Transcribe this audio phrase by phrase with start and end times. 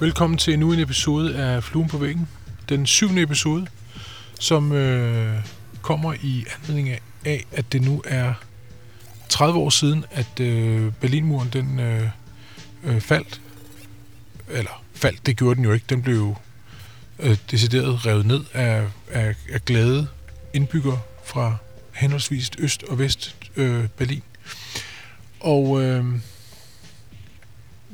[0.00, 2.28] Velkommen til endnu en episode af Fluen på væggen.
[2.68, 3.66] Den syvende episode,
[4.40, 5.34] som øh,
[5.82, 8.34] kommer i anledning af, at det nu er
[9.28, 12.08] 30 år siden, at øh, Berlinmuren den øh,
[12.84, 13.40] øh, faldt.
[14.48, 15.86] Eller faldt, det gjorde den jo ikke.
[15.88, 16.36] Den blev
[17.18, 20.08] øh, decideret revet ned af, af, af glade
[20.54, 21.56] indbyggere fra
[21.92, 24.22] henholdsvis Øst- og Vest øh, Berlin.
[25.40, 26.04] Og øh,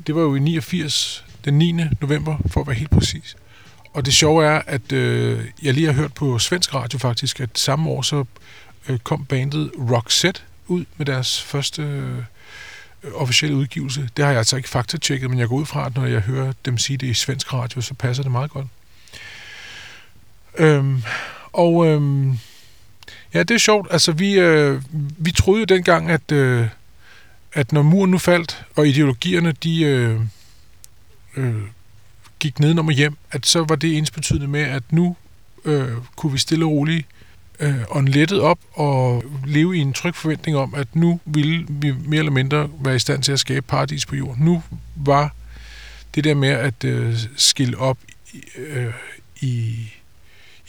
[0.07, 1.75] det var jo i 89, den 9.
[2.01, 3.35] november, for at være helt præcis.
[3.93, 7.49] Og det sjove er, at øh, jeg lige har hørt på svensk radio faktisk, at
[7.53, 8.25] samme år så
[8.89, 12.23] øh, kom bandet Roxette ud med deres første øh,
[13.13, 14.09] officielle udgivelse.
[14.17, 16.53] Det har jeg altså ikke faktatjekket, men jeg går ud fra, at når jeg hører
[16.65, 18.67] dem sige det i svensk radio, så passer det meget godt.
[20.57, 21.03] Øhm,
[21.53, 22.39] og øhm,
[23.33, 23.87] ja, det er sjovt.
[23.91, 24.81] Altså, vi, øh,
[25.17, 26.67] vi troede jo dengang, at, øh,
[27.53, 30.19] at når muren nu faldt, og ideologierne, de øh,
[31.37, 31.63] øh,
[32.39, 35.15] gik nedenom og hjem, at så var det ensbetydende med, at nu
[35.65, 37.07] øh, kunne vi stille og roligt
[37.59, 42.19] øh, åndlettet op og leve i en tryg forventning om, at nu ville vi mere
[42.19, 44.45] eller mindre være i stand til at skabe paradis på jorden.
[44.45, 44.63] Nu
[44.95, 45.35] var
[46.15, 47.97] det der med at øh, skille op
[48.57, 48.93] øh,
[49.41, 49.75] i,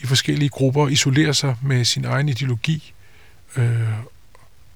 [0.02, 2.92] i forskellige grupper, isolere sig med sin egen ideologi,
[3.56, 3.92] øh,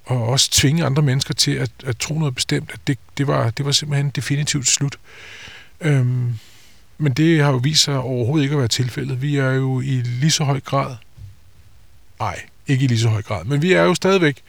[0.04, 3.50] og også tvinge andre mennesker til at, at tro noget bestemt, at det, det, var,
[3.50, 4.98] det var simpelthen definitivt slut.
[5.80, 6.38] Øhm,
[6.98, 9.22] men det har jo vist sig overhovedet ikke at være tilfældet.
[9.22, 10.96] Vi er jo i lige så høj grad
[12.20, 13.44] Nej, ikke i lige så høj grad.
[13.44, 14.42] Men vi er jo stadigvæk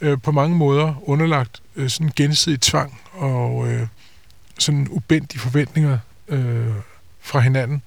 [0.00, 3.86] øh, på mange måder underlagt øh, sådan gensidig tvang og øh,
[4.58, 6.74] sådan ubendige forventninger øh,
[7.20, 7.82] fra hinanden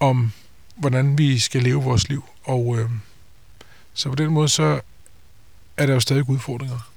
[0.00, 0.32] om,
[0.76, 2.24] hvordan vi skal leve vores liv.
[2.44, 2.90] Og øh,
[3.94, 4.80] så på den måde, så
[5.76, 6.90] er der jo stadig udfordringer.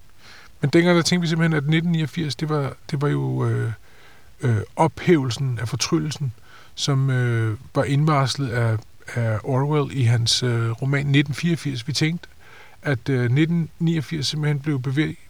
[0.62, 3.72] Men dengang der tænkte vi simpelthen, at 1989, det var, det var jo øh,
[4.42, 6.34] øh, ophævelsen af fortryllelsen,
[6.76, 8.78] som øh, var indvarslet af
[9.14, 11.88] af Orwell i hans øh, roman 1984.
[11.88, 12.28] Vi tænkte,
[12.82, 14.82] at øh, 1989 simpelthen blev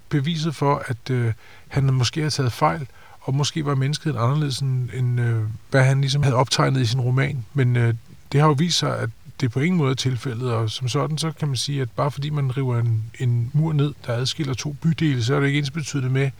[0.10, 1.34] beviset for, at øh,
[1.68, 2.88] han måske havde taget fejl,
[3.22, 7.02] og måske var mennesket anderledes end, end øh, hvad han ligesom havde optegnet i sin
[7.02, 7.46] roman.
[7.54, 7.94] Men øh,
[8.32, 9.10] det har jo vist sig, at
[9.42, 12.12] det på ingen måde er tilfældet, og som sådan, så kan man sige, at bare
[12.12, 15.60] fordi man river en, en mur ned, der adskiller to bydele, så er det ikke
[15.60, 16.32] ens betydende med,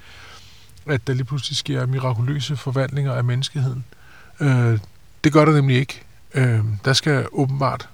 [0.86, 3.86] at der lige pludselig sker mirakuløse forvandlinger af menneskeheden.
[4.40, 4.80] Øh,
[5.24, 6.02] det gør der nemlig ikke.
[6.34, 7.90] Øh, der skal åbenbart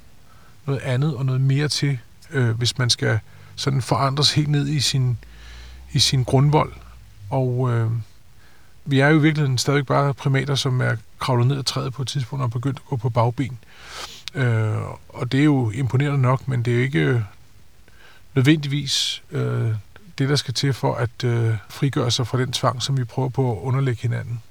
[0.66, 2.00] noget andet og noget mere til,
[2.32, 3.20] øh, hvis man skal
[3.56, 5.18] sådan forandres helt ned i sin,
[5.92, 6.74] i sin grundvold.
[7.30, 7.92] Og øh,
[8.86, 12.02] vi er jo i virkeligheden stadig bare primater, som er kravlet ned ad træet på
[12.02, 13.58] et tidspunkt og begyndt at gå på bagben.
[14.36, 14.78] Øh,
[15.10, 17.22] og det er jo imponerende nok, men det er jo ikke øh,
[18.36, 19.72] nødvendigvis øh,
[20.18, 23.30] det, der skal til for at øh, frigøre sig fra den tvang, som vi prøver
[23.30, 24.42] på at underlægge hinanden.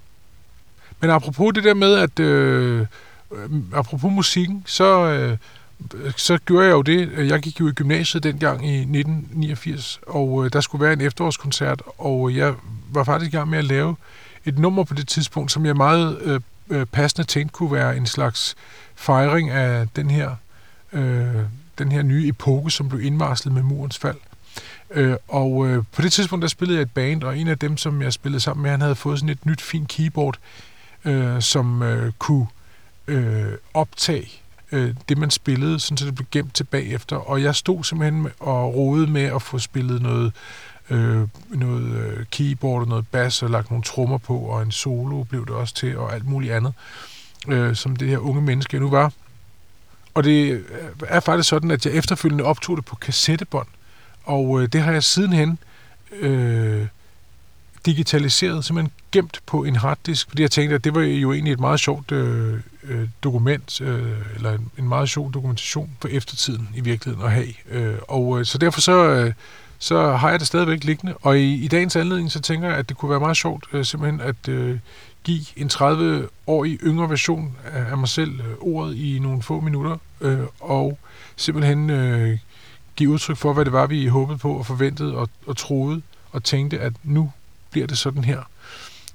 [1.00, 2.86] Men apropos det der med, at øh,
[3.32, 5.36] øh apropos musikken, så, øh,
[6.16, 7.28] så gjorde jeg jo det.
[7.28, 11.82] Jeg gik jo i gymnasiet dengang i 1989, og øh, der skulle være en efterårskoncert,
[11.98, 12.54] og jeg
[12.92, 13.96] var faktisk i gang med at lave
[14.44, 16.40] et nummer på det tidspunkt, som jeg meget øh,
[16.70, 18.56] øh passende tænkte kunne være en slags
[18.94, 20.30] fejring af den her,
[20.92, 21.44] øh,
[21.78, 24.16] den her nye epoke, som blev indvarslet med murens fald.
[24.90, 27.76] Øh, og øh, på det tidspunkt, der spillede jeg et band, og en af dem,
[27.76, 30.38] som jeg spillede sammen med, han havde fået sådan et nyt fint keyboard,
[31.04, 32.46] øh, som øh, kunne
[33.06, 34.30] øh, optage
[34.72, 37.16] øh, det, man spillede, sådan så det blev gemt tilbage efter.
[37.16, 40.32] Og jeg stod simpelthen og rodede med at få spillet noget,
[40.90, 45.22] øh, noget øh, keyboard og noget bass og lagt nogle trommer på, og en solo
[45.22, 46.72] blev det også til, og alt muligt andet,
[47.48, 49.12] øh, som det her unge menneske jeg nu var.
[50.14, 50.64] Og det
[51.08, 53.66] er faktisk sådan, at jeg efterfølgende optog det på kassettebånd,
[54.30, 55.58] og øh, det har jeg sidenhen
[56.12, 56.86] øh,
[57.86, 61.60] digitaliseret, simpelthen gemt på en harddisk, fordi jeg tænkte, at det var jo egentlig et
[61.60, 66.80] meget sjovt øh, øh, dokument, øh, eller en, en meget sjov dokumentation for eftertiden i
[66.80, 67.54] virkeligheden at have.
[67.70, 69.32] Øh, og øh, så derfor så, øh,
[69.78, 72.88] så har jeg det stadigvæk liggende, og i, i dagens anledning, så tænker jeg, at
[72.88, 74.78] det kunne være meget sjovt øh, simpelthen at øh,
[75.24, 79.96] give en 30-årig yngre version af, af mig selv øh, ordet i nogle få minutter,
[80.20, 80.98] øh, og
[81.36, 82.38] simpelthen øh,
[83.00, 86.02] give udtryk for, hvad det var, vi håbede på og forventede og, og troede
[86.32, 87.32] og tænkte, at nu
[87.70, 88.42] bliver det sådan her.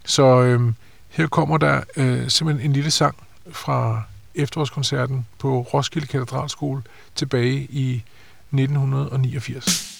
[0.06, 0.74] Så øh,
[1.10, 3.16] her kommer der øh, simpelthen en lille sang
[3.52, 4.02] fra
[4.36, 6.84] efterårskoncerten på Roskilde Katedralskole
[7.16, 8.04] tilbage i
[8.52, 9.95] 1989.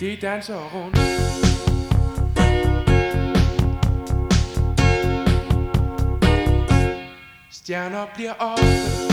[0.00, 0.98] de danser rundt.
[7.50, 9.05] Stjerner bliver ofte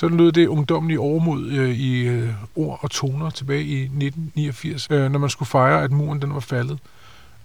[0.00, 5.12] Sådan lød det ungdomlige overmod øh, i øh, ord og toner tilbage i 1989, øh,
[5.12, 6.78] når man skulle fejre, at muren den var faldet.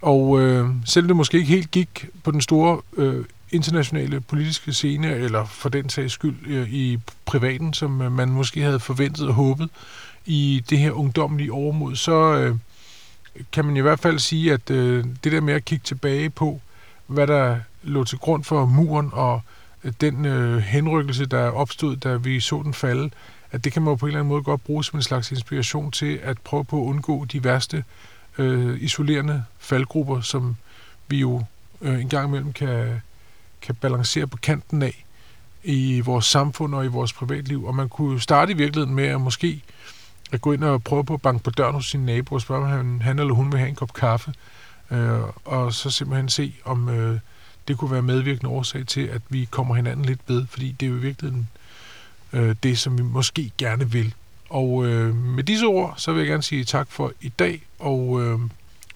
[0.02, 5.14] Og øh, selvom det måske ikke helt gik på den store øh, internationale politiske scene,
[5.14, 9.34] eller for den sags skyld øh, i privaten, som øh, man måske havde forventet og
[9.34, 9.68] håbet
[10.26, 12.56] i det her ungdomlige overmod, så øh,
[13.52, 16.60] kan man i hvert fald sige, at øh, det der med at kigge tilbage på,
[17.06, 19.40] hvad der lå til grund for muren og
[20.00, 23.10] den øh, henrykkelse, der opstod, da vi så den falde,
[23.52, 25.30] at det kan man jo på en eller anden måde godt bruge som en slags
[25.30, 27.84] inspiration til at prøve på at undgå de værste
[28.38, 30.56] øh, isolerende faldgrupper, som
[31.08, 31.44] vi jo
[31.82, 33.00] øh, en gang imellem kan,
[33.60, 35.04] kan balancere på kanten af
[35.64, 37.64] i vores samfund og i vores privatliv.
[37.64, 39.62] Og man kunne jo starte i virkeligheden med at måske
[40.32, 42.64] at gå ind og prøve på at banke på døren hos sin nabo og spørge,
[42.64, 44.34] om han, han eller hun vil have en kop kaffe.
[44.90, 47.18] Øh, og så simpelthen se, om øh,
[47.68, 50.90] det kunne være medvirkende årsag til, at vi kommer hinanden lidt ved, fordi det er
[50.90, 51.48] jo i virkeligheden
[52.32, 54.14] øh, det, som vi måske gerne vil.
[54.48, 58.22] Og øh, med disse ord, så vil jeg gerne sige tak for i dag, og
[58.22, 58.38] øh,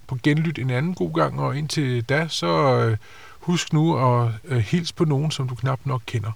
[0.07, 2.47] på genlyt en anden god gang, og indtil da, så
[2.77, 2.97] øh,
[3.41, 6.33] husk nu at øh, hilse på nogen, som du knap nok kender.